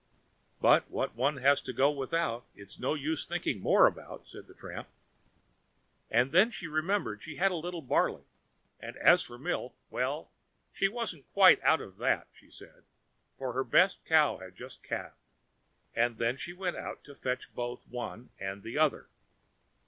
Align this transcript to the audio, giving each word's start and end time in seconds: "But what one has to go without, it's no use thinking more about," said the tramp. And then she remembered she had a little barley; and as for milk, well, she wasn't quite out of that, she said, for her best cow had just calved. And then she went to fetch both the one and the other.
"But 0.59 0.89
what 0.89 1.13
one 1.13 1.37
has 1.43 1.61
to 1.61 1.71
go 1.71 1.91
without, 1.91 2.47
it's 2.55 2.79
no 2.79 2.95
use 2.95 3.23
thinking 3.27 3.61
more 3.61 3.85
about," 3.85 4.25
said 4.25 4.47
the 4.47 4.55
tramp. 4.55 4.87
And 6.09 6.31
then 6.31 6.49
she 6.49 6.65
remembered 6.65 7.21
she 7.21 7.35
had 7.35 7.51
a 7.51 7.55
little 7.55 7.83
barley; 7.83 8.23
and 8.79 8.95
as 8.97 9.21
for 9.21 9.37
milk, 9.37 9.75
well, 9.91 10.31
she 10.73 10.87
wasn't 10.87 11.31
quite 11.33 11.61
out 11.61 11.81
of 11.81 11.97
that, 11.97 12.27
she 12.33 12.49
said, 12.49 12.83
for 13.37 13.53
her 13.53 13.63
best 13.63 14.03
cow 14.03 14.37
had 14.39 14.55
just 14.55 14.81
calved. 14.81 15.13
And 15.93 16.17
then 16.17 16.35
she 16.35 16.51
went 16.51 16.77
to 17.03 17.13
fetch 17.13 17.53
both 17.53 17.83
the 17.83 17.91
one 17.95 18.31
and 18.39 18.63
the 18.63 18.79
other. 18.79 19.07